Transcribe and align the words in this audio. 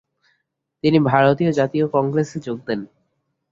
তিনি 0.83 0.97
ভারতীয় 1.03 1.51
জাতীয় 1.51 1.85
কংগ্রেসে 1.87 2.37
যোগ 2.39 2.57
দেন। 2.67 2.79